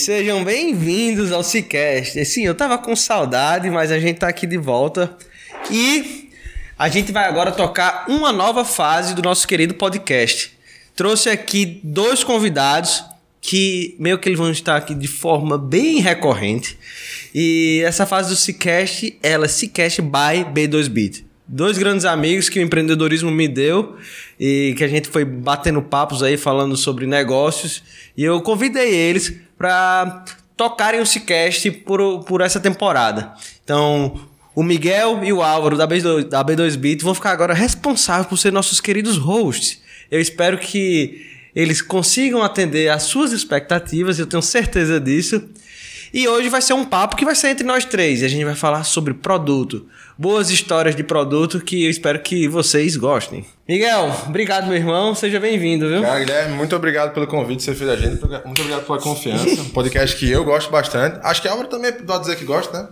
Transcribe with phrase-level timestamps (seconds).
[0.00, 2.24] sejam bem-vindos ao Cicast.
[2.24, 5.14] Sim, eu tava com saudade, mas a gente tá aqui de volta
[5.70, 6.30] e
[6.78, 10.52] a gente vai agora tocar uma nova fase do nosso querido podcast.
[10.96, 13.04] Trouxe aqui dois convidados
[13.42, 16.78] que meio que eles vão estar aqui de forma bem recorrente.
[17.34, 21.24] E essa fase do Cicast, ela é Cicast by B2Bit.
[21.52, 23.96] Dois grandes amigos que o empreendedorismo me deu
[24.38, 27.82] e que a gente foi batendo papos aí falando sobre negócios
[28.16, 30.24] e eu convidei eles para
[30.56, 33.32] tocarem o Cicast por, por essa temporada.
[33.64, 38.36] Então, o Miguel e o Álvaro da B2, da B2Bit vão ficar agora responsáveis por
[38.36, 39.82] ser nossos queridos hosts.
[40.08, 45.42] Eu espero que eles consigam atender às suas expectativas, eu tenho certeza disso.
[46.12, 48.22] E hoje vai ser um papo que vai ser entre nós três.
[48.22, 49.86] E a gente vai falar sobre produto.
[50.18, 53.44] Boas histórias de produto que eu espero que vocês gostem.
[53.68, 55.14] Miguel, obrigado, meu irmão.
[55.14, 56.02] Seja bem-vindo, viu?
[56.02, 58.20] Cara, Guilherme, muito obrigado pelo convite que você fez a gente.
[58.44, 59.62] Muito obrigado pela confiança.
[59.62, 61.20] Um podcast que eu gosto bastante.
[61.22, 62.88] Acho que a Álvaro também pode dizer que gosta, né?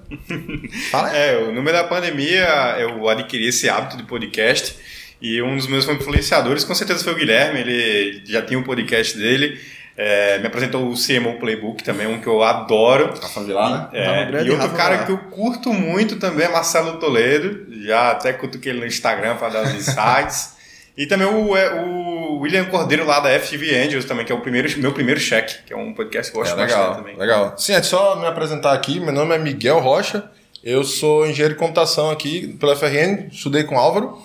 [0.90, 1.18] Fala aí.
[1.18, 4.76] É, no meio da pandemia eu adquiri esse hábito de podcast.
[5.20, 7.60] E um dos meus influenciadores, com certeza, foi o Guilherme.
[7.60, 9.58] Ele já tinha um podcast dele.
[10.00, 13.14] É, me apresentou o CMO Playbook também, um que eu adoro.
[13.20, 14.30] Rafa Vilar, né?
[14.32, 17.66] É, e outro cara que eu curto muito também é Marcelo Toledo.
[17.82, 20.54] Já até cutuquei ele no Instagram para dar os insights.
[20.96, 24.40] e também o, é, o, William Cordeiro lá da FTV Angels também, que é o
[24.40, 27.16] primeiro, meu primeiro cheque, que é um podcast que eu gosto é, legal, também.
[27.16, 27.58] Legal.
[27.58, 29.00] Sim, é só me apresentar aqui.
[29.00, 30.30] Meu nome é Miguel Rocha.
[30.62, 34.16] Eu sou engenheiro de computação aqui pela FRN, estudei com Álvaro.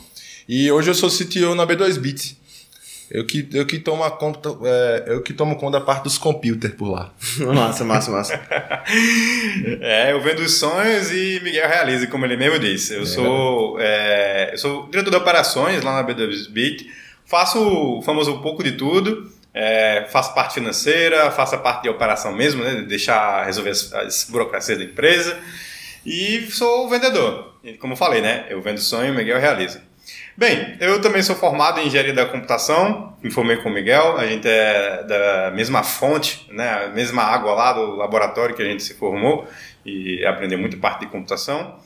[0.48, 2.43] E hoje eu sou CTO na B2Bit.
[3.14, 6.74] Eu que, eu que tomo conta, é, eu que tomo conta da parte dos computers
[6.74, 7.14] por lá.
[7.54, 8.42] massa, massa, massa.
[9.82, 12.96] é, eu vendo os sonhos e Miguel realiza, como ele mesmo disse.
[12.96, 13.06] Eu, é.
[13.06, 16.88] sou, é, eu sou diretor de operações lá na B2Bit,
[17.24, 22.36] faço o famoso pouco de tudo, é, faço parte financeira, faço a parte de operação
[22.36, 25.38] mesmo, né, deixar resolver as, as burocracias da empresa
[26.04, 27.54] e sou vendedor.
[27.80, 29.93] Como eu falei, né, eu vendo sonho e Miguel realiza.
[30.36, 34.26] Bem, eu também sou formado em engenharia da computação, me formei com o Miguel, a
[34.26, 38.82] gente é da mesma fonte, né, a mesma água lá do laboratório que a gente
[38.82, 39.48] se formou
[39.86, 41.78] e aprendeu muito parte de computação.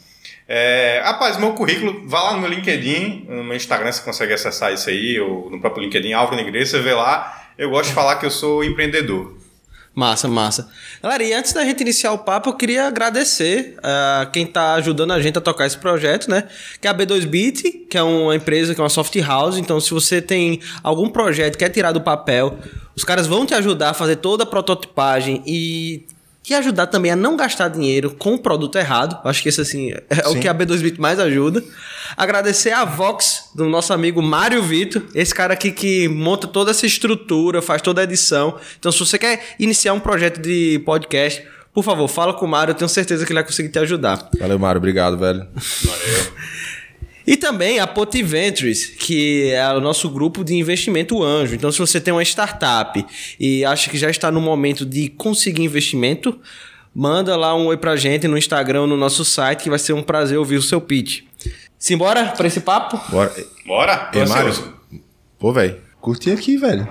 [0.48, 4.72] É, rapaz, meu currículo, vá lá no meu LinkedIn, no meu Instagram você consegue acessar
[4.72, 7.50] isso aí, ou no próprio LinkedIn, Álvaro Negreira, vê lá.
[7.58, 9.36] Eu gosto de falar que eu sou empreendedor.
[9.98, 10.70] Massa, massa.
[11.02, 14.76] Galera, e antes da gente iniciar o papo, eu queria agradecer a uh, quem está
[14.76, 16.44] ajudando a gente a tocar esse projeto, né?
[16.80, 19.58] Que é a B2Bit, que é uma empresa, que é uma soft house.
[19.58, 22.60] Então, se você tem algum projeto que quer tirar do papel,
[22.96, 26.06] os caras vão te ajudar a fazer toda a prototipagem e
[26.48, 29.20] te ajudar também a não gastar dinheiro com o produto errado.
[29.26, 30.38] Acho que isso assim é Sim.
[30.38, 31.62] o que a B2Bit mais ajuda.
[32.16, 36.86] Agradecer a Vox, do nosso amigo Mário Vitor, esse cara aqui que monta toda essa
[36.86, 38.58] estrutura, faz toda a edição.
[38.80, 42.72] Então, se você quer iniciar um projeto de podcast, por favor, fala com o Mário,
[42.72, 44.30] eu tenho certeza que ele vai conseguir te ajudar.
[44.40, 45.46] Valeu, Mário, obrigado, velho.
[45.84, 46.34] Valeu.
[47.28, 51.54] E também a Poti Ventures, que é o nosso grupo de investimento anjo.
[51.56, 53.06] Então, se você tem uma startup
[53.38, 56.40] e acha que já está no momento de conseguir investimento,
[56.96, 60.02] manda lá um oi pra gente no Instagram, no nosso site, que vai ser um
[60.02, 61.24] prazer ouvir o seu pitch.
[61.78, 62.98] Simbora pra esse papo?
[63.12, 63.34] Bora.
[63.66, 64.10] Bora.
[64.14, 64.74] Ei, Mário.
[65.38, 65.78] Pô, velho.
[66.00, 66.88] Curti aqui, velho.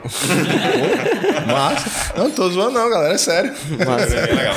[1.51, 2.13] Massa.
[2.15, 3.15] Não, tô zoando não, galera.
[3.15, 3.55] É sério.
[3.87, 4.15] Massa.
[4.15, 4.57] É legal.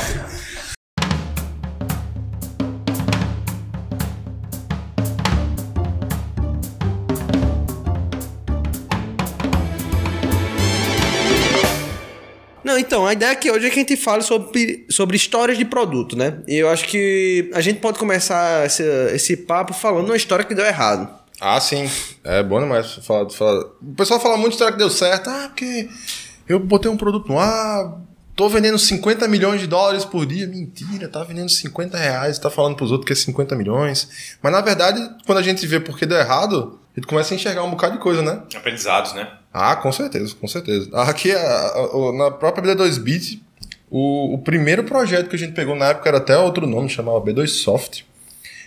[12.99, 16.17] Então, a ideia que hoje é que a gente fale sobre, sobre histórias de produto,
[16.17, 16.39] né?
[16.45, 18.83] E eu acho que a gente pode começar esse,
[19.13, 21.07] esse papo falando uma história que deu errado.
[21.39, 21.89] Ah, sim.
[22.25, 23.61] É bom demais falar, falar.
[23.81, 25.29] O pessoal fala muito de história que deu certo.
[25.29, 25.87] Ah, porque
[26.45, 28.01] eu botei um produto no ar,
[28.35, 30.45] tô vendendo 50 milhões de dólares por dia.
[30.45, 34.35] Mentira, tá vendendo 50 reais, tá falando pros outros que é 50 milhões.
[34.43, 37.35] Mas na verdade, quando a gente vê por que deu errado, a gente começa a
[37.35, 38.41] enxergar um bocado de coisa, né?
[38.53, 39.31] Aprendizados, né?
[39.53, 40.89] Ah, com certeza, com certeza.
[40.93, 41.33] Aqui,
[42.17, 43.41] na própria B2Bit,
[43.89, 47.19] o, o primeiro projeto que a gente pegou na época era até outro nome, chamava
[47.21, 48.01] B2 Soft.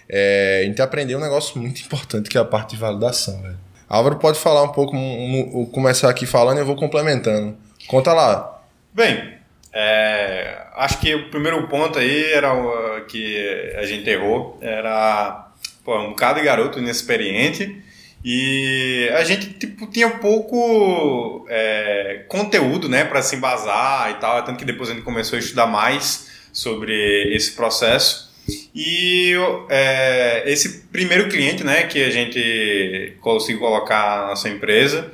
[0.09, 3.59] É, a gente aprendeu um negócio muito importante, que é a parte de validação, velho.
[3.89, 7.56] Álvaro pode falar um pouco, um, um, começar aqui falando e eu vou complementando.
[7.87, 8.62] Conta lá.
[8.95, 9.35] Bem,
[9.73, 15.51] é, acho que o primeiro ponto aí era o que a gente errou, era
[15.85, 17.83] pô, um bocado de garoto inexperiente
[18.25, 24.59] e a gente tipo, tinha pouco é, conteúdo né, para se embasar e tal, tanto
[24.59, 28.31] que depois a gente começou a estudar mais sobre esse processo.
[28.75, 29.35] E
[29.69, 35.13] é, esse primeiro cliente né, que a gente conseguiu colocar na nossa empresa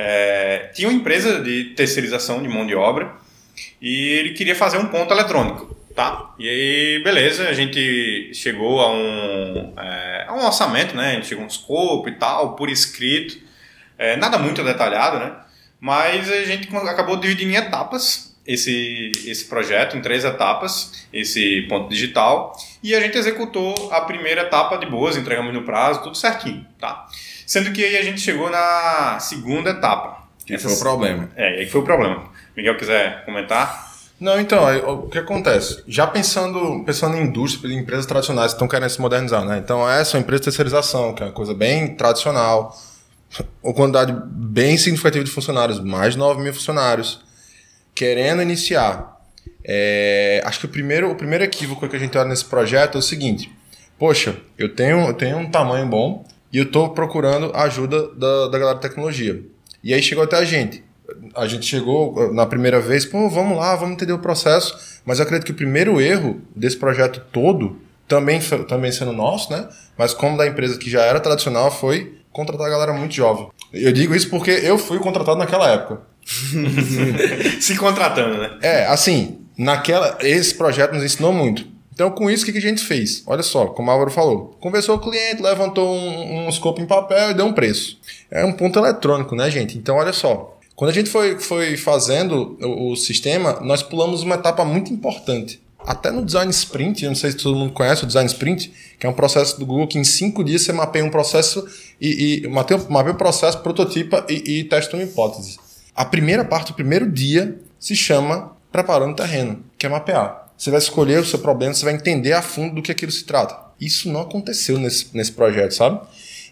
[0.00, 3.16] é, tinha uma empresa de terceirização de mão de obra
[3.82, 5.76] e ele queria fazer um ponto eletrônico.
[5.98, 6.32] Tá?
[6.38, 11.10] E aí, beleza, a gente chegou a um, é, a um orçamento, né?
[11.10, 13.36] A gente chegou a um escopo e tal, por escrito.
[13.98, 15.32] É, nada muito detalhado, né?
[15.80, 21.88] Mas a gente acabou dividindo em etapas esse, esse projeto, em três etapas, esse ponto
[21.88, 22.56] digital.
[22.80, 27.08] E a gente executou a primeira etapa de boas, entregamos no prazo, tudo certinho, tá?
[27.44, 30.28] Sendo que aí a gente chegou na segunda etapa.
[30.46, 31.28] Que foi o problema.
[31.34, 32.22] É, aí foi o problema.
[32.56, 33.87] Miguel quiser comentar?
[34.20, 34.64] Não, então,
[35.04, 35.82] o que acontece?
[35.86, 39.58] Já pensando, pensando em indústria, em empresas tradicionais que estão querendo se modernizar, né?
[39.58, 42.76] Então, essa é uma empresa de terceirização, que é uma coisa bem tradicional,
[43.62, 47.20] uma quantidade bem significativa de funcionários, mais de 9 mil funcionários,
[47.94, 49.20] querendo iniciar.
[49.64, 52.98] É, acho que o primeiro, o primeiro equívoco que a gente olha nesse projeto é
[52.98, 53.52] o seguinte:
[53.96, 58.58] poxa, eu tenho, eu tenho um tamanho bom e eu estou procurando ajuda da, da
[58.58, 59.40] galera de tecnologia.
[59.84, 60.82] E aí chegou até a gente
[61.34, 65.00] a gente chegou na primeira vez, pô, vamos lá, vamos entender o processo.
[65.04, 69.68] Mas eu acredito que o primeiro erro desse projeto todo, também, também sendo nosso, né?
[69.96, 73.48] Mas como da empresa que já era tradicional, foi contratar a galera muito jovem.
[73.72, 76.02] Eu digo isso porque eu fui contratado naquela época.
[77.60, 78.58] Se contratando, né?
[78.62, 81.66] É, assim, naquela, esse projeto nos ensinou muito.
[81.92, 83.24] Então, com isso, o que a gente fez?
[83.26, 84.56] Olha só, como o Álvaro falou.
[84.60, 87.98] Conversou com o cliente, levantou um, um scope em papel e deu um preço.
[88.30, 89.76] É um ponto eletrônico, né, gente?
[89.76, 90.57] Então, olha só.
[90.78, 95.60] Quando a gente foi, foi fazendo o, o sistema, nós pulamos uma etapa muito importante.
[95.76, 99.04] Até no design sprint, eu não sei se todo mundo conhece o design sprint, que
[99.04, 101.66] é um processo do Google que em cinco dias você mapeia um processo
[102.00, 105.58] e, e mapeia, mapeia processo, prototipa e, e testa uma hipótese.
[105.96, 110.48] A primeira parte, o primeiro dia, se chama preparando o terreno, que é mapear.
[110.56, 113.24] Você vai escolher o seu problema, você vai entender a fundo do que aquilo se
[113.24, 113.58] trata.
[113.80, 116.00] Isso não aconteceu nesse, nesse projeto, sabe?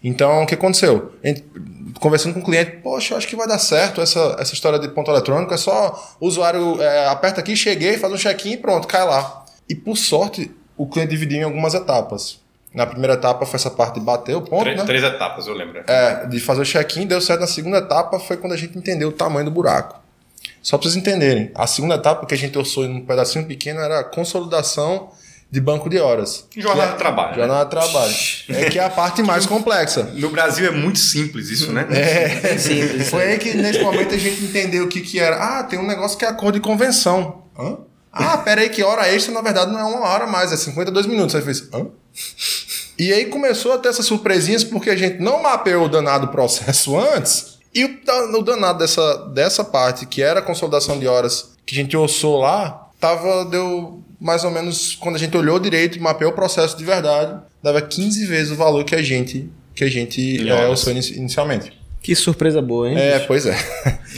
[0.03, 1.13] Então, o que aconteceu?
[1.99, 4.87] conversando com o cliente, poxa, eu acho que vai dar certo essa, essa história de
[4.89, 8.87] ponto eletrônico, é só o usuário é, aperta aqui, cheguei, faz um check-in e pronto,
[8.87, 9.45] cai lá.
[9.67, 12.39] E por sorte, o cliente dividiu em algumas etapas.
[12.73, 14.83] Na primeira etapa foi essa parte de bater o ponto, três, né?
[14.85, 15.83] Três etapas, eu lembro.
[15.87, 19.09] É, de fazer o check-in, deu certo na segunda etapa, foi quando a gente entendeu
[19.09, 19.99] o tamanho do buraco.
[20.61, 23.79] Só para vocês entenderem, a segunda etapa que a gente orçou em um pedacinho pequeno
[23.79, 25.09] era a consolidação
[25.49, 26.45] de banco de horas.
[26.55, 27.35] Jornada é, de trabalho.
[27.35, 28.15] Jornada de trabalho.
[28.49, 30.03] É que é a parte mais complexa.
[30.13, 31.87] No Brasil é muito simples isso, né?
[31.89, 33.09] É, é simples.
[33.09, 35.37] Foi aí que nesse momento a gente entendeu o que, que era.
[35.37, 37.43] Ah, tem um negócio que é acordo de convenção.
[37.57, 37.77] Hã?
[38.11, 41.05] Ah, pera aí que hora extra na verdade não é uma hora mais, é 52
[41.05, 41.35] minutos.
[41.35, 41.87] Aí fez, hã?
[42.97, 46.97] E aí começou a ter essas surpresinhas porque a gente não mapeou o danado processo
[46.97, 51.77] antes e o, danado dessa, dessa parte, que era a consolidação de horas que a
[51.77, 56.31] gente ossou lá, tava, deu mais ou menos, quando a gente olhou direito e mapeou
[56.31, 60.49] o processo de verdade, dava 15 vezes o valor que a gente, que a gente
[60.49, 61.71] é, inicialmente.
[62.01, 62.97] Que surpresa boa, hein?
[62.97, 63.55] É, pois é.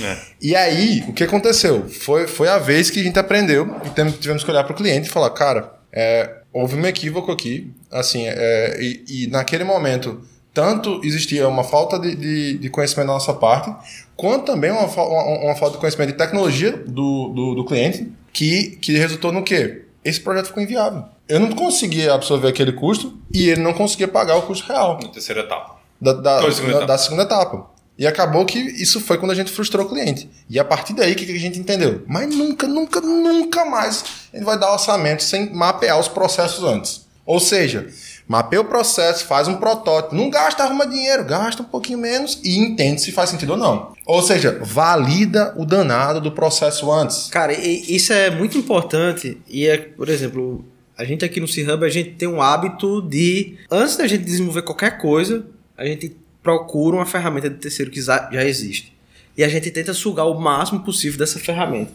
[0.02, 0.18] é.
[0.42, 1.90] E aí, o que aconteceu?
[1.90, 5.08] Foi, foi a vez que a gente aprendeu e tivemos que olhar para o cliente
[5.08, 10.22] e falar, cara, é, houve um equívoco aqui, assim, é, e, e, naquele momento,
[10.54, 13.74] tanto existia uma falta de, de, de, conhecimento da nossa parte,
[14.16, 18.78] quanto também uma, uma, uma falta de conhecimento de tecnologia do, do, do cliente, que,
[18.82, 19.86] que resultou no quê?
[20.04, 21.06] esse projeto ficou inviável.
[21.28, 25.00] Eu não conseguia absorver aquele custo e ele não conseguia pagar o custo real.
[25.02, 25.78] Na terceira etapa.
[26.00, 26.86] Da, da, segunda, da, etapa.
[26.86, 27.70] da segunda etapa.
[27.98, 30.30] E acabou que isso foi quando a gente frustrou o cliente.
[30.50, 32.02] E a partir daí, o que, que a gente entendeu?
[32.08, 37.06] Mas nunca, nunca, nunca mais ele vai dar orçamento sem mapear os processos antes.
[37.26, 37.88] Ou seja,
[38.30, 42.60] mapeia o processo, faz um protótipo, não gasta, arruma dinheiro, gasta um pouquinho menos e
[42.60, 43.94] entende se faz sentido ou não.
[44.06, 47.28] Ou seja, valida o danado do processo antes.
[47.30, 50.64] Cara, isso é muito importante e é, por exemplo,
[50.96, 54.62] a gente aqui no C-Hub, a gente tem um hábito de, antes da gente desenvolver
[54.62, 55.44] qualquer coisa,
[55.76, 58.96] a gente procura uma ferramenta de terceiro que já existe.
[59.36, 61.92] E a gente tenta sugar o máximo possível dessa ferramenta.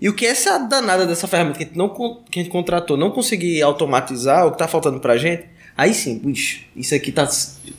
[0.00, 2.96] E o que essa danada dessa ferramenta que a gente, não, que a gente contratou
[2.96, 5.44] não conseguir automatizar, o que está faltando para a gente,
[5.76, 7.28] Aí sim, bicho, isso aqui tá,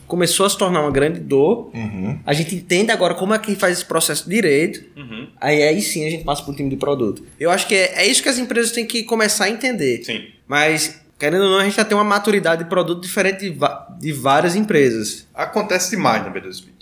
[0.06, 1.72] começou a se tornar uma grande dor.
[1.74, 2.20] Uhum.
[2.26, 4.84] A gente entende agora como é que faz esse processo direito.
[4.98, 5.28] Uhum.
[5.40, 7.24] Aí, aí sim a gente passa para o time de produto.
[7.40, 10.04] Eu acho que é, é isso que as empresas têm que começar a entender.
[10.04, 10.26] Sim.
[10.46, 13.58] Mas, querendo ou não, a gente já tem uma maturidade de produto diferente de,
[14.00, 15.26] de várias empresas.
[15.34, 16.75] Acontece demais na B2B.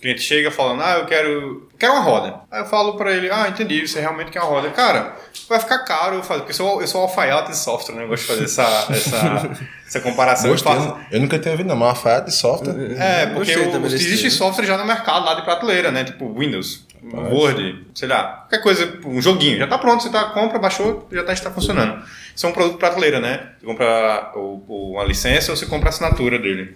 [0.00, 2.40] O cliente chega falando, ah, eu quero, quero uma roda.
[2.50, 4.70] Aí eu falo para ele, ah, entendi, você realmente quer uma roda.
[4.70, 5.14] Cara,
[5.46, 8.04] vai ficar caro eu fazer, porque eu sou, eu sou alfaiate de software, né?
[8.04, 10.52] Eu gosto de fazer essa, essa, essa comparação.
[10.52, 12.74] Gostei, eu, eu nunca tinha ouvido, não, mas alfaiate de software.
[12.98, 16.02] É, porque o, existe software já no mercado lá de prateleira, né?
[16.02, 19.58] Tipo Windows, Word, sei lá, qualquer coisa, um joguinho.
[19.58, 22.02] Já tá pronto, você tá, compra, baixou, já tá, está funcionando.
[22.34, 23.50] Isso é um produto prateleira, né?
[23.60, 26.74] Você compra o, o, uma licença ou você compra a assinatura dele.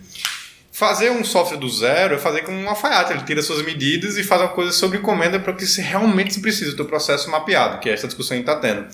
[0.74, 3.12] Fazer um software do zero é fazer com um alfaiate.
[3.12, 6.40] Ele tira suas medidas e faz uma coisa sobre encomenda para que se realmente se
[6.40, 8.88] precisa do processo mapeado, que é essa discussão que está tendo.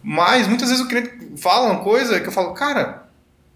[0.00, 3.08] Mas muitas vezes o cliente fala uma coisa que eu falo, cara,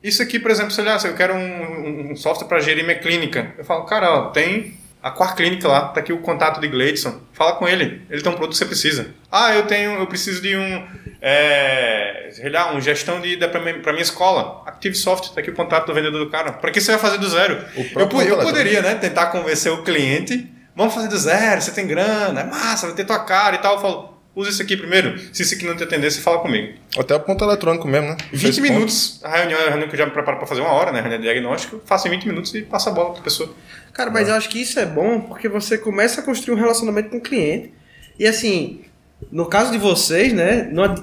[0.02, 2.98] isso aqui, por exemplo, sei lá, se eu quero um, um software para gerir minha
[2.98, 3.54] clínica.
[3.56, 7.20] Eu falo, cara, ó, tem a Quar Clínica lá, tá aqui o contato de Gleidson.
[7.32, 9.08] Fala com ele, ele tem um produto que você precisa.
[9.30, 10.86] Ah, eu tenho, eu preciso de um,
[11.20, 14.62] é, sei lá, um gestão de, de para minha escola.
[14.64, 16.52] Active Soft, tá aqui o contato do vendedor do cara.
[16.52, 17.64] Para que você vai fazer do zero?
[17.76, 22.40] Eu, eu poderia, né, tentar convencer o cliente, vamos fazer do zero, você tem grana,
[22.40, 23.74] é massa, vai ter tua cara e tal.
[23.74, 25.18] Eu falo, usa isso aqui primeiro.
[25.32, 26.74] Se isso aqui não te atender, você fala comigo.
[26.98, 28.16] Até o ponto eletrônico mesmo, né?
[28.32, 29.20] 20 minutos.
[29.22, 30.98] A reunião é a reunião que eu já me preparo para fazer uma hora, né?
[30.98, 31.80] A reunião de diagnóstico.
[31.84, 33.54] Faço em 20 minutos e passo a bola para a pessoa.
[33.92, 37.10] Cara, mas eu acho que isso é bom porque você começa a construir um relacionamento
[37.10, 37.72] com o cliente.
[38.18, 38.82] E assim,
[39.30, 40.68] no caso de vocês, né?
[40.72, 40.94] Não,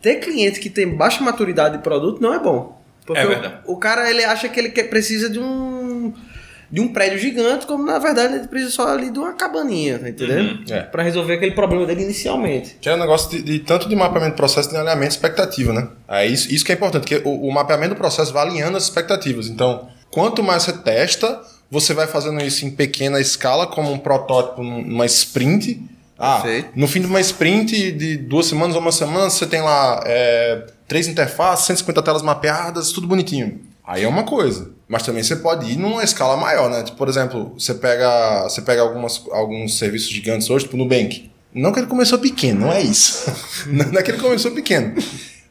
[0.00, 2.78] ter cliente que tem baixa maturidade de produto não é bom.
[3.04, 3.60] Porque É verdade.
[3.66, 5.77] O, o cara ele acha que ele quer, precisa de um
[6.70, 10.08] de um prédio gigante, como na verdade ele precisa só ali de uma cabaninha, tá
[10.08, 10.58] entendendo?
[10.58, 10.64] Uhum.
[10.74, 10.82] É.
[10.82, 12.76] Pra resolver aquele problema dele inicialmente.
[12.80, 15.88] Que é um negócio de, de tanto de mapeamento de processo de alinhamento expectativa, né?
[16.06, 18.84] É isso, isso que é importante, porque o, o mapeamento do processo vai alinhando as
[18.84, 19.48] expectativas.
[19.48, 24.62] Então, quanto mais você testa, você vai fazendo isso em pequena escala, como um protótipo
[24.62, 25.82] numa sprint.
[26.18, 26.70] Ah, Perfeito.
[26.74, 30.66] no fim de uma sprint de duas semanas ou uma semana, você tem lá é,
[30.88, 33.60] três interfaces, 150 telas mapeadas, tudo bonitinho.
[33.88, 34.70] Aí é uma coisa.
[34.86, 36.82] Mas também você pode ir numa escala maior, né?
[36.82, 41.30] Tipo, por exemplo, você pega, você pega algumas, alguns serviços gigantes hoje, tipo o Nubank.
[41.54, 43.32] Não que ele começou pequeno, não é isso.
[43.66, 44.94] não é que ele começou pequeno.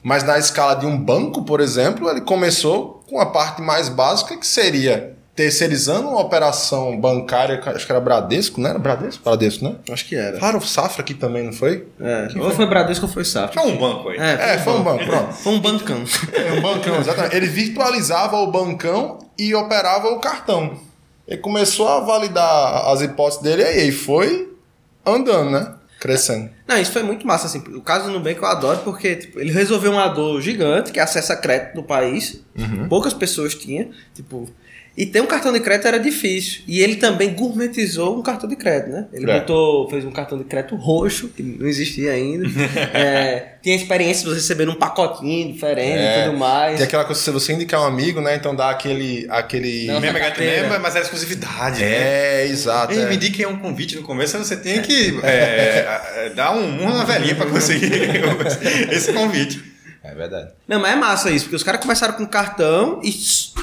[0.03, 4.37] Mas na escala de um banco, por exemplo, ele começou com a parte mais básica,
[4.37, 9.23] que seria terceirizando uma operação bancária, acho que era Bradesco, não era Bradesco?
[9.23, 9.75] Bradesco, né?
[9.91, 10.39] Acho que era.
[10.39, 11.87] Claro, o Safra aqui também, não foi?
[12.01, 12.27] É.
[12.39, 13.61] Ou foi Bradesco ou foi Safra.
[13.61, 14.17] É um banco aí.
[14.17, 15.33] É, foi um banco, pronto.
[15.33, 16.03] Foi um bancão.
[16.33, 17.35] É um bancão, exatamente.
[17.35, 20.79] Ele virtualizava o bancão e operava o cartão.
[21.27, 24.51] Ele começou a validar as hipóteses dele e aí foi
[25.05, 25.75] andando, né?
[25.99, 26.49] Crescendo.
[26.67, 27.59] Não, isso foi muito massa, assim.
[27.75, 31.03] O caso do Nubank eu adoro porque tipo, ele resolveu uma dor gigante, que é
[31.03, 32.43] acesso a crédito no país.
[32.89, 33.91] Poucas pessoas tinham.
[34.15, 34.49] Tipo,
[34.97, 36.61] e ter um cartão de crédito era difícil.
[36.67, 39.05] E ele também gourmetizou um cartão de crédito, né?
[39.13, 39.39] Ele É.
[39.39, 42.47] botou, fez um cartão de crédito roxo, que não existia ainda.
[42.97, 46.21] É, tinha experiência de você receber um pacotinho diferente É.
[46.21, 46.77] e tudo mais.
[46.77, 48.35] Tem aquela coisa, se você indicar um amigo, né?
[48.35, 49.27] Então dá aquele.
[49.29, 49.85] aquele...
[49.85, 51.79] Não, member, mas era exclusividade.
[51.81, 51.91] né?
[52.41, 52.91] É, exato.
[52.93, 53.05] Ei, é.
[53.09, 55.85] me indiquem um convite no começo, você tem que é,
[56.25, 57.91] é, dar um na velhinha para conseguir
[58.91, 59.61] esse convite.
[60.03, 60.51] É verdade.
[60.67, 63.13] Não, mas é massa isso, porque os caras começaram com cartão e,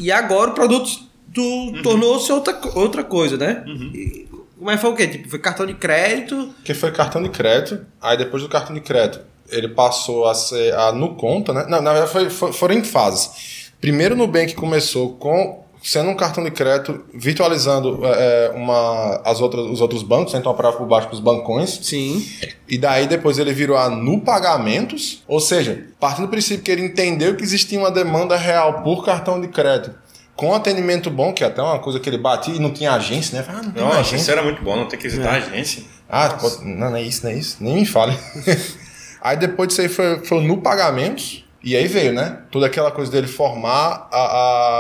[0.01, 0.91] e agora o produto
[1.35, 3.65] tu- tornou-se outra, outra coisa, né?
[3.67, 4.27] E,
[4.61, 5.07] mas foi o quê?
[5.09, 6.55] Tipo, foi cartão de crédito.
[6.65, 7.85] Que foi cartão de crédito.
[8.01, 11.67] Aí depois do cartão de crédito, ele passou a ser a no conta, né?
[11.69, 13.71] Não, na verdade foi, foi- foram em fases.
[13.81, 19.67] Primeiro o Nubank começou com sendo um cartão de crédito virtualizando é, uma, as outras,
[19.67, 20.39] os outros bancos, né?
[20.39, 21.79] então operava por baixo dos bancões.
[21.83, 22.27] Sim.
[22.67, 26.81] E daí depois ele virou a Nu Pagamentos, ou seja, partindo do princípio que ele
[26.87, 29.95] entendeu que existia uma demanda real por cartão de crédito,
[30.37, 33.39] com atendimento bom, que é até uma coisa que ele batia e não tinha agência,
[33.41, 33.47] né?
[33.49, 34.17] Ah, não tem Nossa, agência.
[34.17, 35.85] isso era muito bom, não ter que visitar a agência.
[36.09, 37.57] Ah, pô, não, não é isso, não é isso.
[37.61, 38.17] Nem me fale.
[39.23, 41.43] aí depois disso aí foi, foi no pagamentos.
[41.63, 42.41] E aí veio, né?
[42.51, 44.19] Toda aquela coisa dele formar a,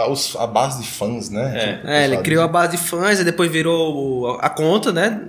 [0.02, 1.80] a, os- a base de fãs, né?
[1.82, 5.28] É, ele criou a base de fãs, e depois virou o- a conta, né?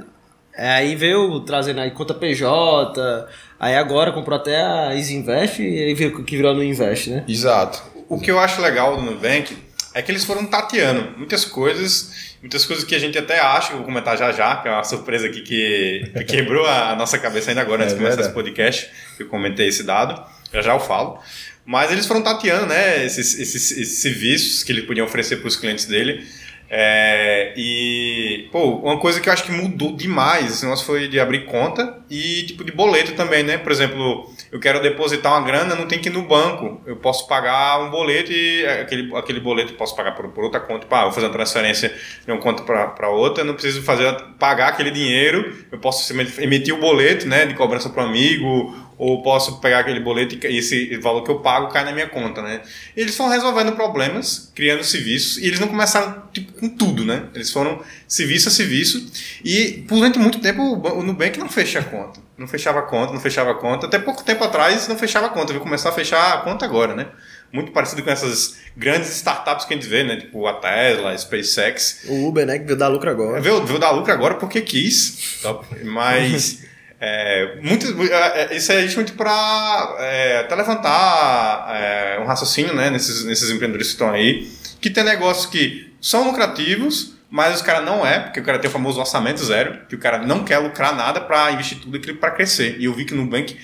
[0.53, 3.25] É, Aí veio trazendo aí conta PJ,
[3.57, 7.23] aí agora comprou até a Easy Invest e aí veio que virou no Invest, né?
[7.25, 7.81] Exato.
[8.09, 9.57] O que eu acho legal do Nubank
[9.95, 13.85] é que eles foram tateando muitas coisas, muitas coisas que a gente até acha, vou
[13.85, 17.61] comentar já já, que é uma surpresa aqui que, que quebrou a nossa cabeça ainda
[17.61, 20.21] agora, antes É de começar esse podcast, que eu comentei esse dado,
[20.51, 21.17] já já eu falo.
[21.65, 25.55] Mas eles foram tateando, né, esses, esses, esses serviços que eles podiam oferecer para os
[25.55, 26.27] clientes dele.
[26.69, 31.19] É, e, pô, uma coisa que eu acho que mudou demais esse negócio foi de
[31.19, 33.57] abrir conta e tipo de boleto também, né?
[33.57, 36.81] Por exemplo, eu quero depositar uma grana, não tem que ir no banco.
[36.85, 40.59] Eu posso pagar um boleto e aquele, aquele boleto eu posso pagar por, por outra
[40.59, 40.85] conta.
[40.87, 41.93] Pá, vou fazer uma transferência
[42.25, 45.53] de uma conta para outra, eu não preciso fazer pagar aquele dinheiro.
[45.71, 49.99] Eu posso emitir o boleto, né, de cobrança para um amigo ou posso pegar aquele
[49.99, 52.61] boleto e esse valor que eu pago cai na minha conta, né?
[52.95, 57.23] E eles foram resolvendo problemas, criando serviços, e eles não começaram tipo, com tudo, né?
[57.33, 59.05] Eles foram serviço a serviço,
[59.43, 62.19] e por durante muito tempo o Ban- o Nubank não fecha a conta.
[62.37, 63.85] Não fechava a conta, não fechava a conta.
[63.87, 66.93] Até pouco tempo atrás não fechava a conta, vai começar a fechar a conta agora,
[66.93, 67.07] né?
[67.51, 70.17] Muito parecido com essas grandes startups que a gente vê, né?
[70.17, 72.01] Tipo a Tesla, a SpaceX.
[72.09, 73.39] O Uber, né, que veio dar lucro agora.
[73.39, 75.39] Veio, veio dar lucro agora porque quis,
[75.83, 76.63] mas
[76.99, 83.25] é, muito, é, isso é justamente para é, até levantar é, um raciocínio né, nesses,
[83.25, 84.49] nesses empreendedores que estão aí,
[84.79, 88.69] que tem negócios que são lucrativos, mas os caras não é, porque o cara tem
[88.69, 92.17] o famoso orçamento zero, que o cara não quer lucrar nada para investir tudo aquilo
[92.17, 92.77] para crescer.
[92.79, 93.57] E eu vi que no Nubank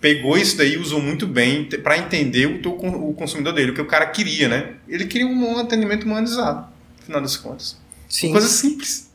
[0.00, 3.74] pegou isso daí e usou muito bem para entender o, teu, o consumidor dele, o
[3.74, 4.74] que o cara queria, né?
[4.88, 6.68] Ele queria um atendimento humanizado,
[7.00, 7.76] no final das contas.
[8.08, 8.32] Sim.
[8.32, 9.07] Coisa simples.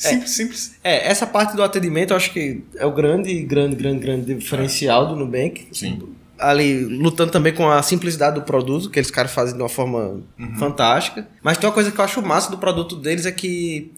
[0.00, 0.34] Simples, é.
[0.34, 0.74] simples.
[0.82, 5.06] É, essa parte do atendimento eu acho que é o grande, grande, grande, grande diferencial
[5.06, 5.68] do Nubank.
[5.72, 6.00] Sim.
[6.38, 10.22] Ali, lutando também com a simplicidade do produto, que eles caras fazem de uma forma
[10.38, 10.56] uhum.
[10.58, 11.28] fantástica.
[11.42, 13.92] Mas tem uma coisa que eu acho massa do produto deles é que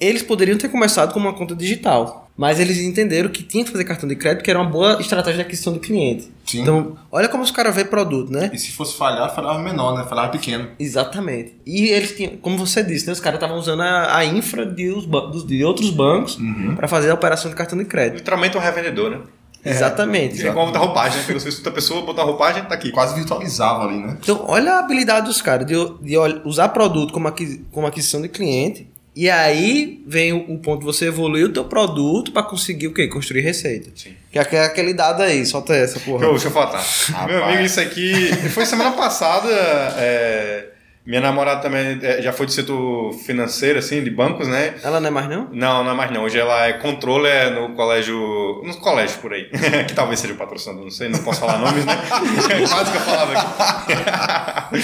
[0.00, 2.28] eles poderiam ter começado com uma conta digital.
[2.36, 5.38] Mas eles entenderam que tinha que fazer cartão de crédito, que era uma boa estratégia
[5.38, 6.30] de aquisição do cliente.
[6.46, 6.60] Sim.
[6.60, 8.48] Então, olha como os caras vê produto, né?
[8.52, 10.04] E se fosse falhar, falhava menor, né?
[10.08, 10.68] Falhava pequeno.
[10.78, 11.56] Exatamente.
[11.66, 13.12] E eles tinham, como você disse, né?
[13.12, 16.76] os caras estavam usando a, a infra de, os, de outros bancos uhum.
[16.76, 18.18] para fazer a operação de cartão de crédito.
[18.18, 19.18] Literalmente um revendedor, né?
[19.64, 20.46] É, Exatamente.
[20.46, 21.24] É igual botar roupagem, né?
[21.26, 22.92] Pegou a pessoa, botar roupagem, tá aqui.
[22.92, 24.16] Quase virtualizava ali, né?
[24.22, 28.28] Então, olha a habilidade dos caras de, de usar produto como, aqui, como aquisição de
[28.28, 28.86] cliente
[29.18, 32.94] e aí vem o, o ponto de você evoluir o teu produto para conseguir o
[32.94, 33.08] quê?
[33.08, 33.90] Construir receita.
[33.96, 34.14] Sim.
[34.30, 36.28] Que é aquele dado aí, solta essa, porra.
[36.28, 36.80] Deixa eu falar.
[37.26, 39.48] Meu amigo, isso aqui foi semana passada.
[39.96, 40.66] É,
[41.04, 44.74] minha namorada também é, já foi do setor financeiro, assim, de bancos, né?
[44.84, 45.48] Ela não é mais não?
[45.50, 46.22] Não, não é mais não.
[46.22, 48.62] Hoje ela é controller no colégio.
[48.62, 49.48] No colégio por aí.
[49.88, 51.94] que talvez seja patrocinador, não sei, não posso falar nomes, né?
[52.68, 54.78] Quase que eu falava aqui.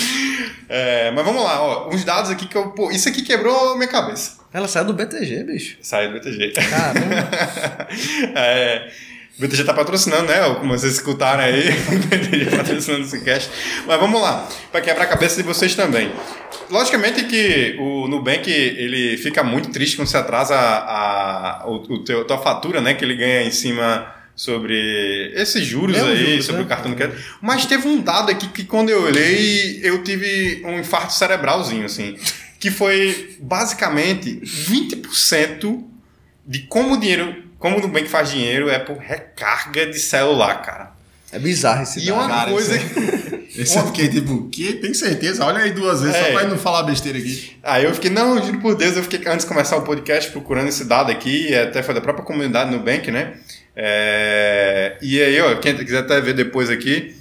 [0.68, 1.88] É, mas vamos lá, ó.
[1.88, 2.70] Uns dados aqui que eu.
[2.70, 4.38] Pô, isso aqui quebrou minha cabeça.
[4.52, 5.76] Ela saiu do BTG, bicho.
[5.82, 6.52] Saiu do BTG.
[6.52, 7.28] Caramba.
[8.38, 8.90] é.
[9.37, 10.54] O BTG está patrocinando, né?
[10.61, 13.50] Como vocês escutaram aí, o BTG patrocinando esse cast.
[13.84, 16.12] Mas vamos lá, para quebrar a cabeça de vocês também.
[16.70, 22.04] Logicamente que o Nubank ele fica muito triste quando você atrasa a, a, o, o
[22.04, 22.94] teu, a tua fatura, né?
[22.94, 26.66] Que ele ganha em cima sobre esses juros é aí, juros, sobre né?
[26.66, 27.22] o cartão de crédito.
[27.40, 32.16] Mas teve um dado aqui que quando eu olhei, eu tive um infarto cerebralzinho, assim.
[32.58, 35.84] Que foi basicamente 20%
[36.46, 40.92] de como o dinheiro como o Nubank faz dinheiro é por recarga de celular, cara.
[41.32, 42.74] É bizarro esse E uma cara, coisa.
[43.56, 44.74] Esse eu fiquei tipo, que?
[44.74, 45.42] Tem certeza?
[45.46, 46.24] Olha aí duas vezes, é.
[46.24, 47.56] só pra não falar besteira aqui.
[47.62, 50.68] Aí eu fiquei, não, juro por Deus, eu fiquei antes de começar o podcast procurando
[50.68, 53.32] esse dado aqui, até foi da própria comunidade Nubank, né?
[53.76, 54.96] É...
[55.02, 57.14] E aí, ó, quem quiser até ver depois aqui,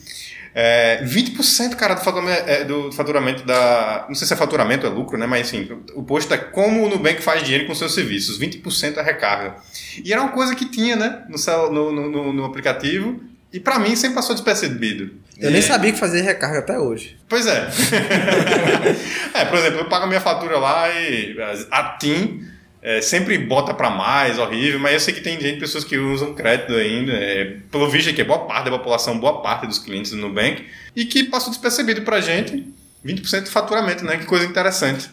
[0.56, 4.06] é, 20%, cara, do faturamento, é, do faturamento da.
[4.08, 5.26] Não sei se é faturamento, é lucro, né?
[5.26, 8.40] Mas assim, o posto é como o Nubank faz dinheiro com seus serviços.
[8.40, 9.56] 20% é recarga.
[10.04, 11.24] E era uma coisa que tinha, né?
[11.28, 13.20] No, no, no, no aplicativo.
[13.52, 15.12] E para mim sempre passou despercebido.
[15.40, 17.18] Eu nem sabia que fazia recarga até hoje.
[17.28, 17.70] Pois é.
[19.34, 21.36] é, por exemplo, eu pago a minha fatura lá e
[21.72, 22.48] a TIM
[22.84, 26.34] é, sempre bota para mais, horrível, mas eu sei que tem gente, pessoas que usam
[26.34, 30.12] crédito ainda, é, pelo visto aqui, é boa parte da população, boa parte dos clientes
[30.12, 32.68] do Nubank, e que passou despercebido pra gente
[33.06, 34.18] 20% de faturamento, né?
[34.18, 35.10] Que coisa interessante.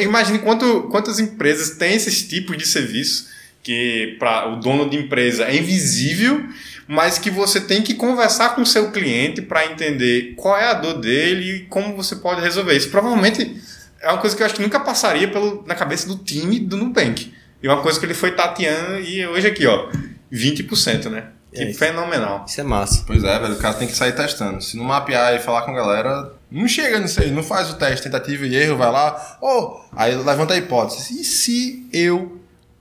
[0.00, 3.28] Imagine quanto, quantas empresas têm esses tipos de serviço
[3.62, 6.44] que para o dono de empresa é invisível,
[6.88, 10.74] mas que você tem que conversar com o seu cliente para entender qual é a
[10.74, 12.90] dor dele e como você pode resolver isso.
[12.90, 13.54] Provavelmente
[14.00, 16.76] é uma coisa que eu acho que nunca passaria pelo, na cabeça do time do
[16.76, 17.32] Nubank.
[17.62, 19.88] E uma coisa que ele foi tateando e hoje aqui, ó,
[20.32, 21.28] 20%, né?
[21.52, 22.44] Que é fenomenal.
[22.48, 23.04] Isso é massa.
[23.06, 24.62] Pois é, velho, o cara tem que sair testando.
[24.62, 27.74] Se não mapear e falar com a galera, não chega nisso aí, não faz o
[27.74, 31.20] teste, tentativa e erro, vai lá, oh, aí levanta a hipótese.
[31.20, 32.39] E se eu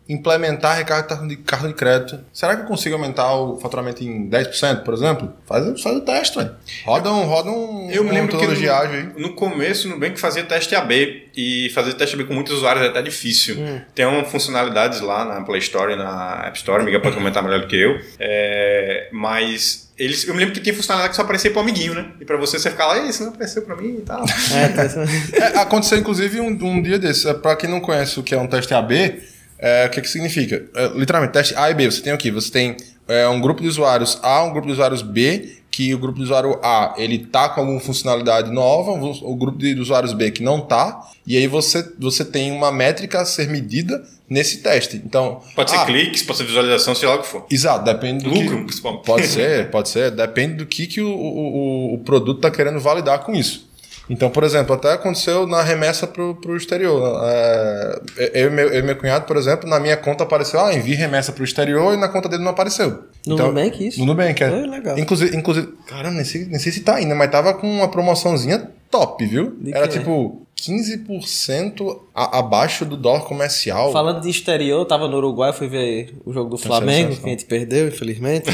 [0.10, 4.84] implementar recarga de cartão de crédito, será que eu consigo aumentar o faturamento em 10%,
[4.84, 5.32] por exemplo?
[5.46, 6.56] Faz, faz o teste, velho.
[6.84, 10.76] Roda um, roda um Eu me lembro que no, no começo no Nubank fazia teste
[10.76, 13.58] AB e fazer teste AB com muitos usuários é até difícil.
[13.60, 13.82] Hum.
[13.94, 17.62] Tem uma funcionalidades lá na Play Store e na App Store, Miguel pode comentar melhor
[17.62, 21.52] do que eu, é, mas eles, eu me lembro que tinha funcionalidade que só aparecia
[21.52, 22.06] pro amiguinho, né?
[22.22, 24.24] E pra você, você ficar lá, isso não apareceu pra mim e tal.
[24.54, 24.84] É, tá
[25.36, 27.26] é, aconteceu inclusive um, um dia desses.
[27.26, 29.22] É, pra quem não conhece o que é um teste AB,
[29.60, 30.66] é, o que, que significa?
[30.74, 31.92] É, literalmente, teste A e B.
[31.92, 32.32] Você tem o quê?
[32.32, 36.00] Você tem é, um grupo de usuários A, um grupo de usuários B, que o
[36.00, 40.32] grupo de usuário A ele tá com alguma funcionalidade nova, o grupo de usuários B
[40.32, 44.98] que não tá, e aí você, você tem uma métrica a ser medida nesse teste.
[44.98, 47.46] Então, pode ser ah, cliques, pode ser visualização, sei lá o que for.
[47.50, 49.06] Exato, depende do lucro, que, principalmente.
[49.06, 53.20] Pode ser, pode ser, depende do que, que o, o, o produto está querendo validar
[53.20, 53.69] com isso.
[54.10, 57.22] Então, por exemplo, até aconteceu na remessa para o exterior.
[57.24, 58.02] É,
[58.34, 60.96] eu, e meu, eu e meu cunhado, por exemplo, na minha conta apareceu, ah, envie
[60.96, 63.04] remessa para o exterior e na conta dele não apareceu.
[63.26, 64.00] No então, Nubank isso?
[64.00, 64.48] No Nubank, é.
[64.48, 64.98] é legal.
[64.98, 68.72] Inclusive, inclusive cara, nem sei, nem sei se tá ainda, mas tava com uma promoçãozinha
[68.90, 69.56] top, viu?
[69.60, 73.92] De Era tipo 15% a, abaixo do dólar comercial.
[73.92, 77.30] Falando de exterior, eu tava no Uruguai, fui ver o jogo do Flamengo, que a
[77.30, 78.50] gente perdeu, infelizmente.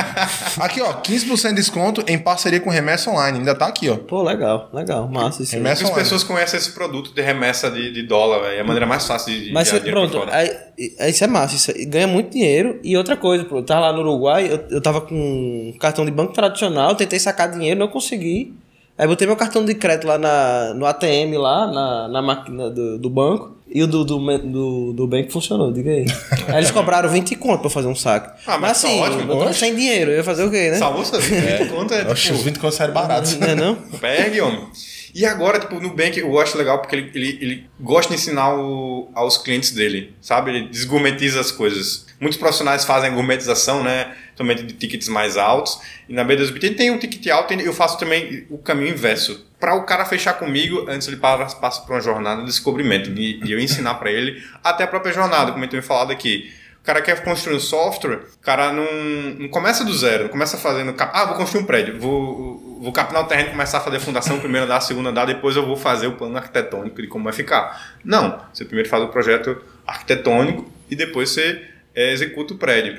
[0.60, 3.38] Aqui, ó, 15% de desconto em parceria com Remessa Online.
[3.38, 3.96] Ainda tá aqui, ó.
[3.96, 5.52] Pô, legal, legal, massa isso.
[5.52, 8.58] Remessa As pessoas conhecem esse produto de remessa de, de dólar, velho.
[8.58, 10.50] É a maneira mais fácil de, de Mas dinheiro pronto, aí,
[11.10, 12.78] isso é massa, isso aí, ganha muito dinheiro.
[12.82, 16.04] E outra coisa, pô, eu tava lá no Uruguai, eu, eu tava com um cartão
[16.04, 18.54] de banco tradicional, tentei sacar dinheiro, não consegui.
[19.00, 22.98] Aí botei meu cartão de crédito lá na, no ATM, lá na, na máquina do,
[22.98, 26.04] do banco, e o do, do, do, do banco funcionou, diga aí.
[26.48, 28.28] aí eles cobraram 20 conto pra fazer um saque.
[28.46, 29.32] Ah, mas tá assim, ótimo.
[29.32, 30.76] eu tava sem dinheiro, eu ia fazer o quê, né?
[30.76, 31.64] Salvou sua vida.
[31.72, 33.38] Conta, é, Oxe, os tipo, 20 contos saíram baratos.
[33.38, 33.74] Não é não?
[33.74, 34.68] Pegue, homem.
[35.14, 38.54] E agora, tipo, o Nubank eu acho legal porque ele, ele, ele gosta de ensinar
[38.54, 40.50] o- aos clientes dele, sabe?
[40.50, 42.06] Ele desgourmetiza as coisas.
[42.20, 44.14] Muitos profissionais fazem gourmetização, né?
[44.36, 45.80] Somente de tickets mais altos.
[46.08, 49.46] E na B2B tem um ticket alto e eu faço também o caminho inverso.
[49.58, 53.52] Para o cara fechar comigo, antes ele passa, por uma jornada de descobrimento, de, de
[53.52, 56.50] eu ensinar para ele até a própria jornada, como eu tenho falado aqui.
[56.80, 58.86] O cara quer construir um software, o cara não,
[59.38, 60.94] não começa do zero, não começa fazendo.
[60.98, 64.40] Ah, vou construir um prédio, vou, vou capinar o terreno, começar a fazer a fundação,
[64.40, 67.98] primeiro andar, segundo andar, depois eu vou fazer o plano arquitetônico de como vai ficar.
[68.02, 71.62] Não, você primeiro faz o projeto arquitetônico e depois você
[71.94, 72.98] é, executa o prédio.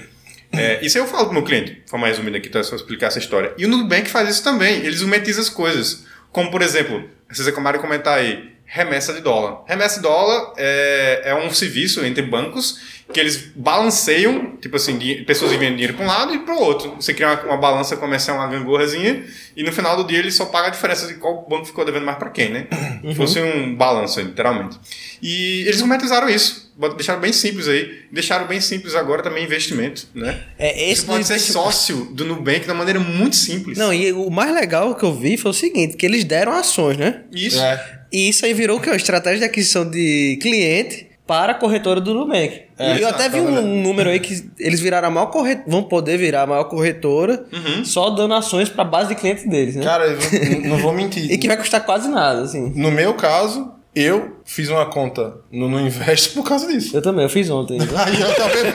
[0.52, 2.62] É, isso eu falo pro meu cliente, de forma resumida aqui, tá?
[2.62, 3.54] só explicar essa história.
[3.58, 6.06] E o Nubank faz isso também, eles umetiza as coisas.
[6.32, 9.64] Como, por exemplo, vocês acabaram de comentar aí, remessa de dólar.
[9.68, 12.80] Remessa de dólar é, é um serviço entre bancos
[13.12, 16.96] que eles balanceiam, tipo assim, pessoas enviando dinheiro para um lado e para o outro.
[16.96, 19.26] Você cria uma, uma balança comercial, uma gangorrazinha,
[19.58, 22.06] e no final do dia ele só paga a diferença de qual banco ficou devendo
[22.06, 22.68] mais para quem, né?
[23.14, 24.80] Fosse um balanço, literalmente.
[25.22, 30.40] E eles monetizaram isso, deixaram bem simples aí, deixaram bem simples agora também investimento, né?
[30.58, 33.78] É, esse Você pode ser sócio do Nubank de uma maneira muito simples.
[33.78, 36.98] Não, e o mais legal que eu vi foi o seguinte, que eles deram ações,
[36.98, 37.22] né?
[37.32, 37.60] Isso.
[37.62, 38.00] É.
[38.12, 38.90] E isso aí virou o quê?
[38.90, 42.64] Uma estratégia de aquisição de cliente para a corretora do Nubank.
[42.78, 43.62] É, e eu até vi tá um, vendo?
[43.62, 47.86] número aí que eles viraram a maior corretora, vão poder virar a maior corretora Uhum.
[47.86, 49.84] só dando ações para a base de clientes deles, né?
[49.84, 50.18] Cara, eu
[50.62, 51.30] não- não vou mentir.
[51.32, 52.74] E que vai custar quase nada, assim.
[52.76, 56.96] No meu caso, eu fiz uma conta no, no Invest por causa disso.
[56.96, 57.78] Eu também, eu fiz ontem.
[57.96, 58.74] Aí eu tá vendo?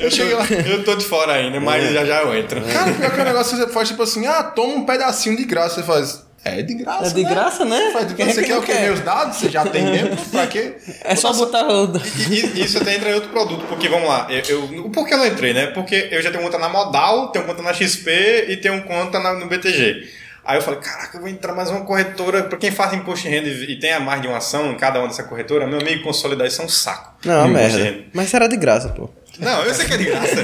[0.00, 2.60] Eu, cheguei lá, eu tô de fora ainda, mas já já eu entro.
[2.62, 5.76] Cara, pior que o negócio você faz tipo assim, ah, toma um pedacinho de graça.
[5.76, 6.24] Você faz.
[6.42, 7.10] É de graça.
[7.10, 7.28] É de né?
[7.30, 7.78] graça, né?
[7.78, 8.72] Você, faz, Quem é você que quer o quê?
[8.72, 8.82] quer?
[8.84, 9.36] Meus dados?
[9.36, 10.16] Você já tem mesmo?
[10.30, 10.76] Pra quê?
[11.04, 11.92] É só botar o...
[12.30, 15.18] E- Isso até entra em outro produto, porque vamos lá, eu, eu, por que eu
[15.18, 15.66] não entrei, né?
[15.66, 19.34] Porque eu já tenho conta na Modal, tenho conta na XP e tenho conta na-
[19.34, 20.08] no BTG.
[20.44, 22.42] Aí eu falei, caraca, eu vou entrar mais uma corretora.
[22.44, 24.76] Pra quem faz imposto de renda e, e tem a mais de uma ação em
[24.76, 27.14] cada uma dessa corretora, meu amigo, consolidar isso é um saco.
[27.24, 28.04] Não, de merda.
[28.12, 29.10] Mas será de graça, pô.
[29.38, 30.36] Não, eu sei que é de graça.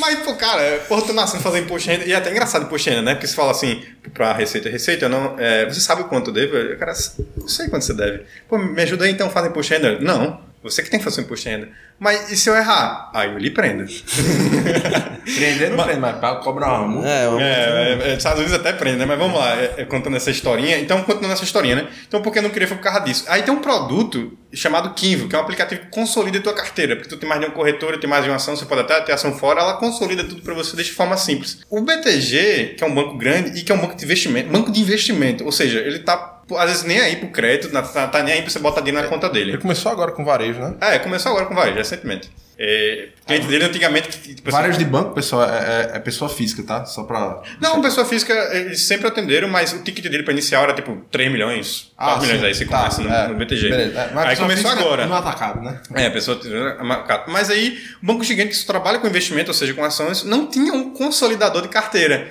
[0.00, 2.04] Mas, pô, cara, porra, tu nascendo fazer imposto de renda.
[2.06, 3.14] E é até engraçado imposto de renda, né?
[3.14, 3.82] Porque você fala assim,
[4.12, 5.38] pra receita, receita, eu não.
[5.38, 6.56] é, você sabe o quanto eu devo?
[6.56, 6.92] Eu, Cara,
[7.38, 8.24] eu sei quanto você deve.
[8.48, 10.00] Pô, me ajuda aí então a fazer imposto de renda.
[10.00, 11.68] Não, você que tem que fazer o imposto de renda.
[11.98, 13.10] Mas e se eu errar?
[13.14, 13.84] Aí eu lhe prendo.
[15.36, 17.08] Prender não prende, mas pra cobrar uma multa.
[17.08, 19.04] É, uma- É, é, é, Estados Unidos até prende, né?
[19.06, 20.78] Mas vamos lá, é, é, contando essa historinha.
[20.78, 21.88] Então, continuando essa historinha, né?
[22.08, 23.24] Então, porque eu não queria foi por causa disso.
[23.28, 26.96] Aí tem um produto chamado Kinvo, que é um aplicativo que consolida a tua carteira.
[26.96, 29.00] Porque tu tem mais de uma corretora, tem mais de uma ação, você pode até
[29.02, 31.58] ter ação fora, ela consolida tudo para você de forma simples.
[31.70, 34.72] O BTG, que é um banco grande e que é um banco de investimento, banco
[34.72, 36.16] de investimento, ou seja, ele tá
[36.56, 39.02] às vezes nem aí pro crédito, na- tá, tá nem aí pra você botar dinheiro
[39.02, 39.52] na conta dele.
[39.52, 40.74] Ele começou agora com varejo, né?
[40.80, 42.30] É, começou agora com varejo, recentemente.
[42.62, 46.84] É, cliente dele antigamente, tipo assim, de banco, pessoal, é, é- é pessoa física, tá?
[46.84, 47.40] Só pra.
[47.58, 51.32] Não, pessoa física, eles sempre atenderam, mas o ticket dele para inicial era tipo 3
[51.32, 52.46] milhões, 4 milhões, sim.
[52.46, 53.28] aí você Tá, começa no, é.
[53.28, 53.68] no BTG.
[53.70, 53.98] Beleza.
[53.98, 55.06] É, aí começou agora.
[55.06, 55.80] No atacado, né?
[55.94, 56.38] É, a pessoa.
[57.28, 60.46] Mas aí, o Banco Gigante que só trabalha com investimento, ou seja, com ações, não
[60.46, 62.28] tinha um consolidador de carteira.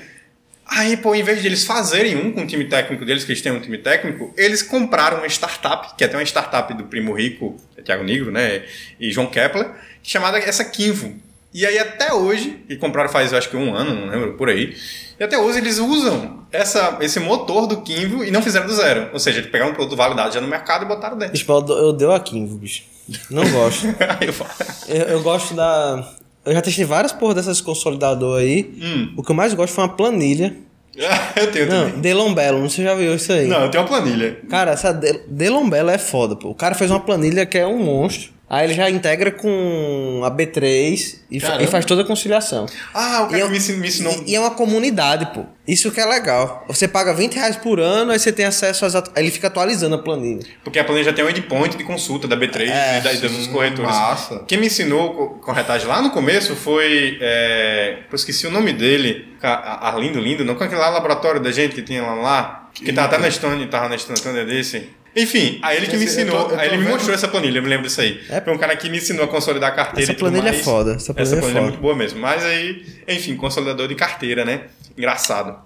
[0.70, 3.42] Aí, pô, em vez de eles fazerem um com o time técnico deles, que eles
[3.42, 7.14] têm um time técnico, eles compraram uma startup, que é até uma startup do primo
[7.14, 8.64] rico, é Thiago Negro, né?
[9.00, 9.68] E João Kepler,
[10.04, 11.16] chamada essa Kinvo.
[11.52, 14.48] E aí, até hoje, e compraram faz, eu acho que um ano, não lembro, por
[14.50, 14.78] aí.
[15.20, 19.10] E até hoje eles usam essa, esse motor do Kinvo e não fizeram do zero.
[19.12, 21.34] Ou seja, eles pegaram um produto validado já no mercado e botaram dentro.
[21.34, 22.84] Bicho, eu eu dei a Kimvo, bicho.
[23.30, 23.88] Não gosto.
[24.88, 26.14] Eu, eu gosto da.
[26.50, 28.70] Eu já testei várias porra dessas consolidadoras aí.
[28.82, 29.14] Hum.
[29.16, 30.56] O que eu mais gosto foi uma planilha.
[31.36, 31.94] eu tenho também.
[31.94, 33.48] Não, Delombello, não sei se já viu isso aí.
[33.48, 34.40] Não, eu tenho uma planilha.
[34.50, 36.50] Cara, essa De- Delombello é foda, pô.
[36.50, 38.32] O cara fez uma planilha que é um monstro.
[38.50, 42.66] Aí ele já integra com a B3 e, fa- e faz toda a conciliação.
[42.94, 44.24] Ah, o cara E eu- me ensinou.
[44.26, 45.46] E, e é uma comunidade, pô.
[45.68, 46.66] Isso que é legal.
[46.68, 48.96] Você paga 20 reais por ano, aí você tem acesso às.
[48.96, 50.44] Aí ele fica atualizando a planilha.
[50.64, 53.46] Porque a planilha já tem um endpoint de consulta da B3 É, e e dos
[53.48, 53.92] corretores.
[53.92, 54.44] massa.
[54.48, 57.20] Quem me ensinou co- corretagem lá no começo foi.
[57.22, 59.28] É, eu esqueci o nome dele.
[59.42, 63.08] Arlindo Lindo, não com aquele lá laboratório da gente que tinha lá, lá Que tava
[63.08, 63.98] até na Stone, tava na
[64.40, 64.90] eu disse.
[65.22, 67.64] Enfim, aí ele que me ensinou, tô- aí ele me vendo- mostrou essa planilha, eu
[67.64, 68.20] me lembro disso aí.
[68.30, 68.40] É.
[68.42, 70.54] Foi um cara que me ensinou a consolidar a carteira Essa e tudo planilha é
[70.54, 71.62] foda, essa planilha é é foda.
[71.62, 72.20] muito boa mesmo.
[72.20, 74.62] Mas aí, enfim, consolidador de carteira, né?
[74.98, 75.58] Engraçado.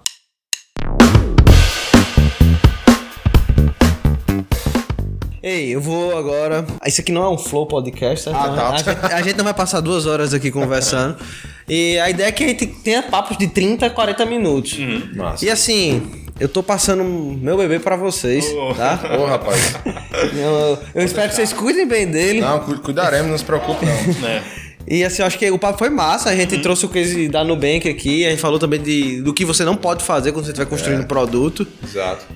[5.42, 6.64] Ei, eu vou agora.
[6.86, 8.36] Isso aqui não é um flow podcast, certo?
[8.38, 8.68] Ah, tá.
[8.70, 11.16] A gente, a gente não vai passar duas horas aqui conversando.
[11.68, 14.78] E a ideia é que a gente tenha papos de 30 a 40 minutos.
[15.14, 15.44] Massa.
[15.44, 18.74] E assim, eu tô passando meu bebê pra vocês, Oh.
[18.74, 19.00] tá?
[19.18, 19.74] Ô, rapaz.
[20.34, 22.40] Eu, eu espero que vocês cuidem bem dele.
[22.40, 24.14] Não, cu- cuidaremos, não se preocupe, não.
[24.20, 24.42] Né?
[24.86, 26.28] E assim, eu acho que o papo foi massa.
[26.28, 28.26] A gente trouxe o case da Nubank aqui.
[28.26, 31.00] A gente falou também de, do que você não pode fazer quando você estiver construindo
[31.00, 31.66] um produto.
[31.82, 32.26] Exato.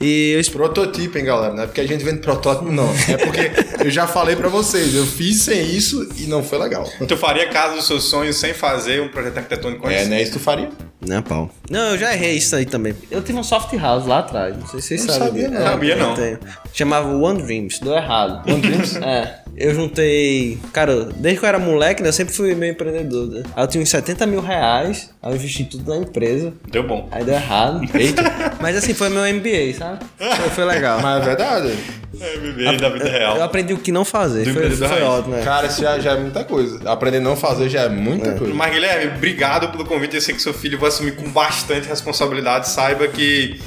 [0.00, 0.58] E eu espero.
[0.64, 1.52] Prototipo, hein, galera?
[1.52, 2.88] Não é porque a gente vende protótipo, não.
[3.08, 3.50] É porque
[3.84, 6.88] eu já falei pra vocês, eu fiz sem isso e não foi legal.
[7.06, 10.10] Tu faria casa dos seus sonhos sem fazer um projeto arquitetônico com É, isso?
[10.10, 10.22] né?
[10.22, 10.68] Isso tu faria?
[11.04, 11.50] Né, pau?
[11.70, 12.94] Não, eu já errei isso aí também.
[13.10, 14.56] Eu tive um soft house lá atrás.
[14.56, 15.26] Não sei se vocês Não sabem.
[15.28, 15.60] sabia, não.
[15.66, 16.14] É, Sabia, eu não.
[16.14, 16.38] tenho.
[16.72, 17.80] Chamava One Dreams.
[17.80, 18.48] Deu errado.
[18.50, 18.96] One Dreams?
[19.02, 19.38] é.
[19.60, 20.56] Eu juntei.
[20.72, 22.08] Cara, desde que eu era moleque, né?
[22.08, 23.26] Eu sempre fui meio empreendedor.
[23.28, 23.42] Né?
[23.56, 25.10] Aí eu tinha uns 70 mil reais.
[25.20, 26.52] Aí eu investi tudo na empresa.
[26.70, 27.08] Deu bom.
[27.10, 27.80] Aí deu errado.
[27.92, 28.22] Eita.
[28.60, 30.04] Mas assim, foi meu MBA, sabe?
[30.16, 31.00] Foi, foi legal.
[31.02, 31.74] Mas é verdade.
[32.20, 33.42] É, bebê da vida Eu real.
[33.42, 34.44] aprendi o que não fazer.
[34.44, 35.42] Do Foi, foi ótimo, né?
[35.44, 36.90] Cara, isso já, já é muita coisa.
[36.90, 38.54] Aprender a não fazer já é muita coisa.
[38.54, 40.14] Mas, Guilherme, obrigado pelo convite.
[40.14, 42.68] Eu sei que seu filho vai assumir com bastante responsabilidade.
[42.68, 43.60] Saiba que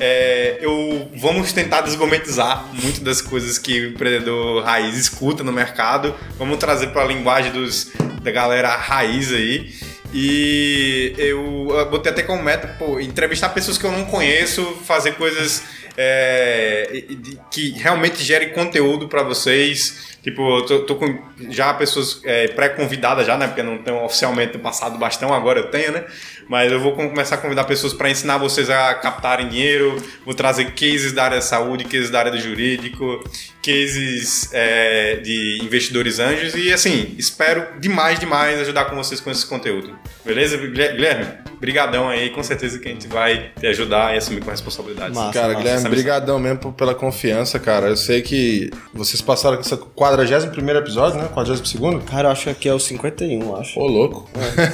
[0.00, 6.14] é, eu vamos tentar desgourmetizar muito das coisas que o empreendedor raiz escuta no mercado.
[6.38, 7.90] Vamos trazer para a linguagem dos,
[8.22, 9.74] da galera raiz aí.
[10.12, 15.62] E eu botei até como meta, pô, entrevistar pessoas que eu não conheço, fazer coisas
[16.00, 17.02] é,
[17.50, 20.16] que realmente gerem conteúdo para vocês.
[20.22, 23.46] Tipo, eu tô, tô com já pessoas é, pré-convidadas já, né?
[23.48, 26.04] Porque não tenho oficialmente passado bastão, agora eu tenho, né?
[26.48, 30.34] Mas eu vou com- começar a convidar pessoas para ensinar vocês a captarem dinheiro, vou
[30.34, 33.22] trazer cases da área da saúde, cases da área do jurídico,
[33.62, 39.46] cases é, de investidores anjos e assim, espero demais, demais ajudar com vocês com esse
[39.46, 39.96] conteúdo.
[40.24, 41.26] Beleza, Guilherme?
[41.60, 45.14] Brigadão aí, com certeza que a gente vai te ajudar e assumir com responsabilidade.
[45.14, 45.32] Massa.
[45.32, 47.88] Cara, Guilherme, essa brigadão mesmo pela confiança, cara.
[47.88, 51.28] Eu sei que vocês passaram com esse 41 episódio, né?
[51.32, 53.78] 42 Cara, eu acho que aqui é o 51, eu acho.
[53.78, 54.28] Ô, louco.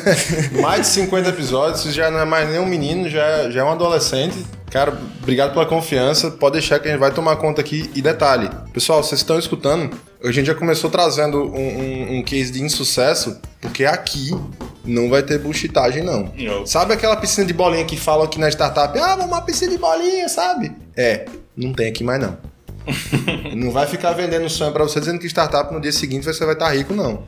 [0.61, 3.61] mais de 50 episódios, isso já não é mais nem um menino, já, é- já
[3.61, 4.37] é um adolescente.
[4.70, 6.31] Cara, obrigado pela confiança.
[6.33, 7.88] Pode deixar que a gente vai tomar conta aqui.
[7.94, 9.96] E detalhe, pessoal, vocês estão escutando?
[10.22, 14.31] A gente já começou trazendo um, um- um case de insucesso, porque aqui
[14.84, 16.32] não vai ter bullshitagem, não.
[16.36, 16.66] Não.
[16.66, 18.98] Sabe aquela piscina de bolinha que falam aqui na startup?
[18.98, 20.72] Ah, vamos uma piscina de bolinha, sabe?
[20.96, 21.24] É,
[21.56, 22.36] não tem aqui mais não.
[23.56, 26.54] não vai ficar vendendo sonho pra você dizendo que startup no dia seguinte você vai
[26.54, 27.22] estar rico, não.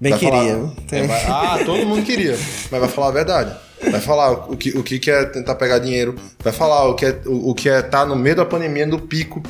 [0.00, 0.54] Bem Vai queria.
[0.54, 2.38] falar- Tem- É, vai- ah, todo mundo queria.
[2.70, 3.56] Mas vai falar a verdade.
[3.90, 6.14] Vai falar o que, o que é tentar pegar dinheiro.
[6.42, 9.00] Vai falar o que é o, o que é estar no meio da pandemia, no
[9.00, 9.42] pico,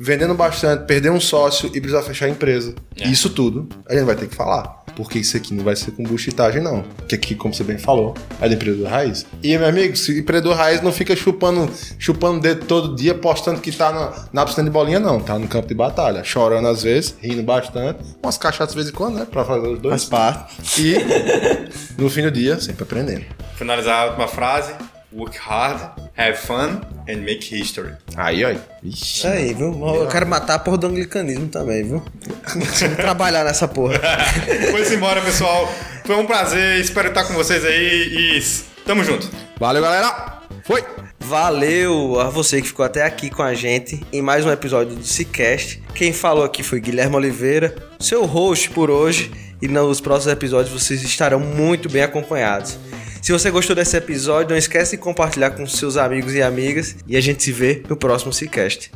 [0.00, 2.74] vendendo bastante, perder um sócio e precisar fechar a empresa.
[2.96, 4.81] Isso tudo a gente vai ter que falar.
[4.96, 6.84] Porque isso aqui não vai ser com buchitagem, não.
[7.08, 9.26] Que aqui, como você bem falou, é do empreendedor raiz.
[9.42, 13.14] E, meu amigo, se o empreendedor raiz não fica chupando, chupando o dedo todo dia,
[13.14, 15.20] postando que tá na, na piscina de bolinha, não.
[15.20, 16.22] Tá no campo de batalha.
[16.24, 18.00] Chorando às vezes, rindo bastante.
[18.22, 19.26] Umas cachaças de vez em quando, né?
[19.30, 20.04] Pra fazer os dois.
[20.04, 20.82] Faz parte.
[20.82, 23.24] E no fim do dia, sempre aprendendo.
[23.56, 24.72] Finalizar a última frase.
[25.14, 25.78] Work hard,
[26.16, 27.94] have fun and make history.
[28.16, 28.54] Aí, ó.
[28.82, 29.72] Isso aí, viu?
[29.94, 32.02] Eu quero matar a porra do anglicanismo também, viu?
[32.48, 33.98] Vamos trabalhar nessa porra.
[34.70, 35.72] Foi embora, pessoal.
[36.04, 36.80] Foi um prazer.
[36.80, 38.42] Espero estar com vocês aí e
[38.84, 39.28] tamo junto.
[39.58, 40.40] Valeu, galera.
[40.64, 40.84] Foi.
[41.20, 45.04] Valeu a você que ficou até aqui com a gente em mais um episódio do
[45.04, 45.82] Cicast.
[45.94, 49.30] Quem falou aqui foi Guilherme Oliveira, seu host por hoje.
[49.62, 52.76] E nos próximos episódios vocês estarão muito bem acompanhados.
[53.22, 56.96] Se você gostou desse episódio, não esquece de compartilhar com seus amigos e amigas.
[57.06, 58.90] E a gente se vê no próximo Cicast.